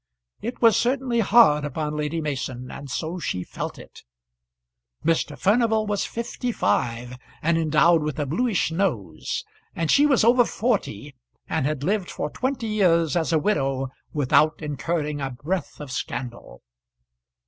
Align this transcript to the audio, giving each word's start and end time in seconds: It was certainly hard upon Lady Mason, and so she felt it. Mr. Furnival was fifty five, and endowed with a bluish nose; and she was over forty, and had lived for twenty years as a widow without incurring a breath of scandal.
It 0.41 0.63
was 0.63 0.75
certainly 0.77 1.19
hard 1.19 1.63
upon 1.63 1.95
Lady 1.95 2.21
Mason, 2.21 2.71
and 2.71 2.89
so 2.89 3.19
she 3.19 3.43
felt 3.43 3.77
it. 3.77 4.01
Mr. 5.05 5.37
Furnival 5.37 5.85
was 5.85 6.05
fifty 6.05 6.51
five, 6.51 7.19
and 7.43 7.55
endowed 7.55 8.01
with 8.01 8.17
a 8.17 8.25
bluish 8.25 8.71
nose; 8.71 9.45
and 9.75 9.91
she 9.91 10.07
was 10.07 10.23
over 10.23 10.43
forty, 10.43 11.13
and 11.47 11.67
had 11.67 11.83
lived 11.83 12.09
for 12.09 12.31
twenty 12.31 12.65
years 12.65 13.15
as 13.15 13.31
a 13.31 13.37
widow 13.37 13.89
without 14.11 14.59
incurring 14.59 15.21
a 15.21 15.29
breath 15.29 15.79
of 15.79 15.91
scandal. 15.91 16.63